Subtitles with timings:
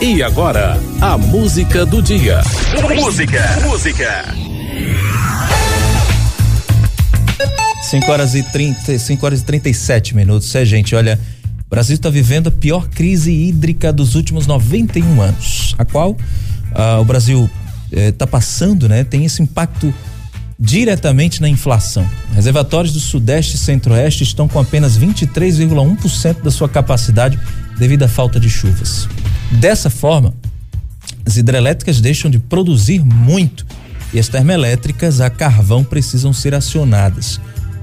[0.00, 2.40] E agora, a música do dia.
[2.96, 4.24] Música, música.
[7.82, 10.54] 5 horas e 30, 5 horas e 37 minutos.
[10.54, 11.18] É, gente, olha,
[11.66, 16.16] o Brasil está vivendo a pior crise hídrica dos últimos 91 anos, a qual
[16.72, 17.50] ah, o Brasil
[17.90, 19.02] está eh, passando, né?
[19.02, 19.92] Tem esse impacto
[20.58, 22.08] diretamente na inflação.
[22.34, 27.36] Reservatórios do Sudeste e Centro-Oeste estão com apenas 23,1% da sua capacidade
[27.76, 29.08] devido à falta de chuvas.
[29.58, 30.32] Dessa forma,
[31.26, 33.66] as hidrelétricas deixam de produzir muito
[34.14, 37.40] e as termoelétricas a carvão precisam ser acionadas.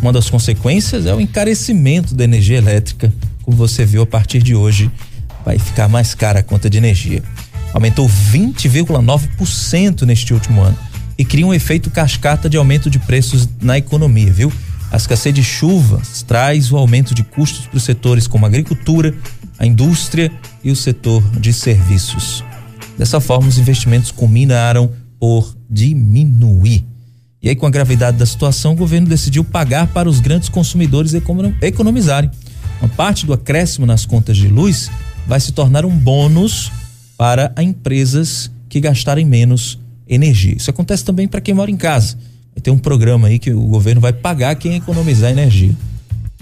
[0.00, 4.54] Uma das consequências é o encarecimento da energia elétrica, como você viu a partir de
[4.54, 4.90] hoje,
[5.44, 7.22] vai ficar mais cara a conta de energia.
[7.74, 10.78] Aumentou 20,9% neste último ano
[11.18, 14.50] e cria um efeito cascata de aumento de preços na economia, viu?
[14.90, 19.14] A escassez de chuvas traz o aumento de custos para os setores como a agricultura,
[19.58, 22.44] a indústria e o setor de serviços.
[22.96, 26.84] Dessa forma, os investimentos combinaram por diminuir.
[27.40, 31.12] E aí, com a gravidade da situação, o governo decidiu pagar para os grandes consumidores
[31.62, 32.30] economizarem.
[32.80, 34.90] Uma parte do acréscimo nas contas de luz
[35.26, 36.70] vai se tornar um bônus
[37.16, 39.78] para empresas que gastarem menos
[40.08, 40.56] energia.
[40.56, 42.16] Isso acontece também para quem mora em casa.
[42.60, 45.70] Ter um programa aí que o governo vai pagar quem economizar energia.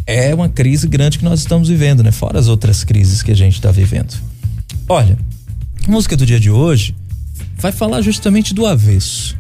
[0.07, 2.13] É uma crise grande que nós estamos vivendo, né?
[2.13, 4.15] Fora as outras crises que a gente está vivendo.
[4.89, 5.19] Olha,
[5.87, 6.95] a música do dia de hoje
[7.59, 9.37] vai falar justamente do avesso.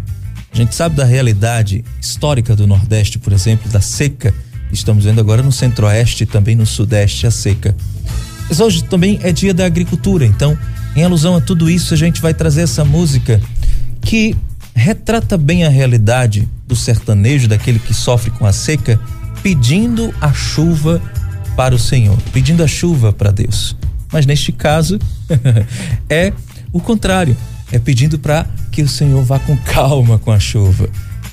[0.52, 4.34] A gente sabe da realidade histórica do Nordeste, por exemplo, da seca.
[4.72, 7.76] Estamos vendo agora no Centro-Oeste e também no Sudeste a seca.
[8.48, 10.58] Mas hoje também é dia da agricultura, então,
[10.96, 13.40] em alusão a tudo isso, a gente vai trazer essa música
[14.00, 14.36] que
[14.74, 18.98] retrata bem a realidade do sertanejo, daquele que sofre com a seca,
[19.46, 21.00] pedindo a chuva
[21.56, 23.76] para o Senhor, pedindo a chuva para Deus.
[24.10, 24.98] Mas neste caso,
[26.10, 26.32] é
[26.72, 27.36] o contrário
[27.70, 30.88] é pedindo para que o Senhor vá com calma com a chuva.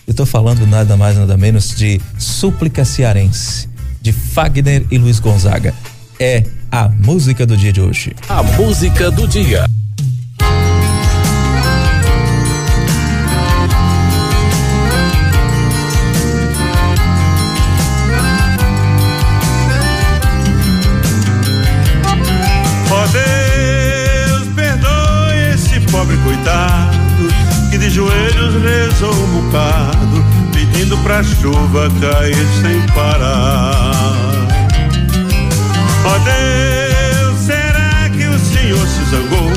[0.06, 3.68] Eu estou falando nada mais nada menos de súplica cearense,
[4.00, 5.74] de Fagner e Luiz Gonzaga.
[6.20, 8.16] É a música do dia de hoje.
[8.30, 9.66] A música do dia.
[27.90, 33.92] Rezou um bocado, pedindo pra chuva cair sem parar.
[36.06, 39.52] Ó oh Deus, será que o Senhor se zangou?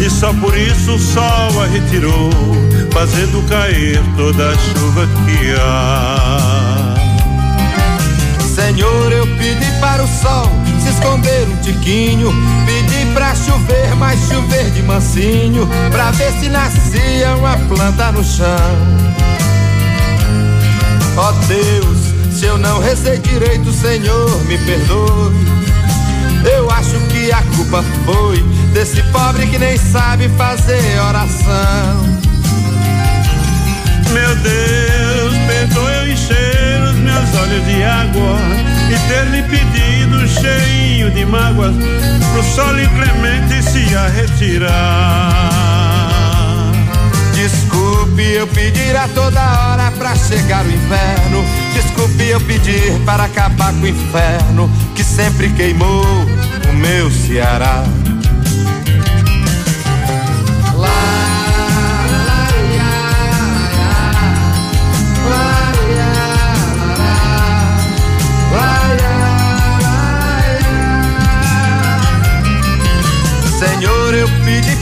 [0.00, 2.30] E só por isso o sol a retirou,
[2.92, 6.94] fazendo cair toda a chuva que há.
[8.54, 10.48] Senhor, eu pedi para o sol
[10.80, 12.32] se esconder um tiquinho,
[12.66, 17.13] pedi pra chover, mas chover de mansinho, pra ver se nascia uma
[17.68, 18.46] planta no chão.
[21.16, 21.98] Ó oh Deus,
[22.32, 25.34] se eu não rezei direito, Senhor, me perdoe.
[26.44, 28.42] Eu acho que a culpa foi
[28.72, 32.14] desse pobre que nem sabe fazer oração.
[34.12, 38.38] Meu Deus, perdoe eu encher os meus olhos de água
[38.90, 41.74] e ter lhe pedido cheinho de mágoas
[42.32, 45.63] pro sol inclemente se a retirar.
[48.44, 51.42] Eu pedir a toda hora pra chegar o inverno.
[51.72, 56.04] Desculpe eu pedir para acabar com o inferno que sempre queimou
[56.68, 57.82] o meu Ceará.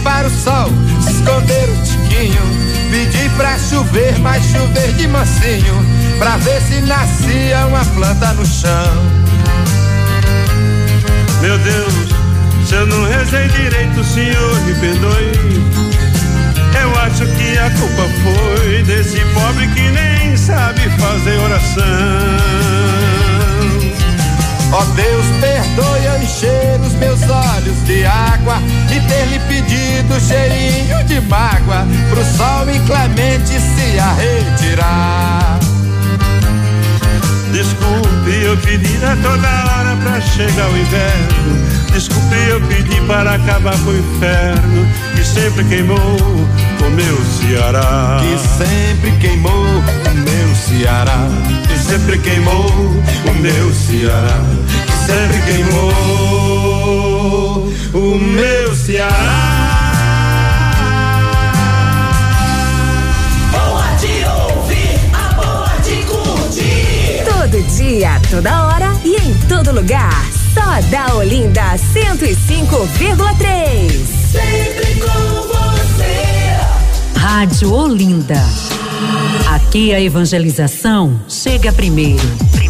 [0.02, 0.68] para o sol,
[1.06, 2.61] esconder o tiquinho.
[3.37, 5.87] Pra chover, mas chover de mansinho,
[6.19, 9.22] pra ver se nascia uma planta no chão.
[11.41, 11.94] Meu Deus,
[12.66, 15.62] se eu não rezei direito, Senhor, me perdoe.
[16.80, 21.83] Eu acho que a culpa foi desse pobre que nem sabe fazer oração.
[24.72, 28.58] Ó oh Deus, perdoe eu encher os meus olhos de água
[28.90, 35.58] e ter lhe pedido cheirinho de mágoa pro sol inclemente se a retirar.
[37.52, 41.72] Desculpe eu pedir a toda hora pra chegar o inverno.
[41.92, 48.20] Desculpe eu pedir para acabar com o inferno que sempre queimou o meu Ceará.
[48.22, 51.28] Que sempre queimou o meu Ceará.
[51.68, 52.70] Que sempre queimou
[53.26, 54.40] o meu Ceará
[55.06, 56.41] sempre queimou
[68.32, 70.10] toda hora e em todo lugar.
[70.54, 73.90] Só da Olinda 105,3.
[74.32, 76.56] Sempre com você.
[77.14, 78.42] Rádio Olinda.
[79.50, 82.26] Aqui a evangelização chega primeiro.
[82.26, 82.61] primeiro.